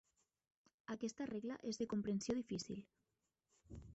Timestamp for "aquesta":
0.93-1.27